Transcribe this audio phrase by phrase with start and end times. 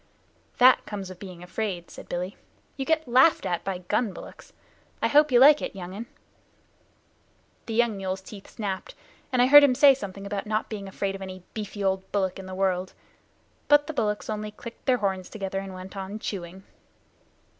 [0.57, 2.35] "That comes of being afraid," said Billy.
[2.75, 4.51] "You get laughed at by gun bullocks.
[4.99, 6.07] I hope you like it, young un."
[7.67, 8.95] The young mule's teeth snapped,
[9.31, 12.39] and I heard him say something about not being afraid of any beefy old bullock
[12.39, 12.93] in the world.
[13.67, 16.63] But the bullocks only clicked their horns together and went on chewing.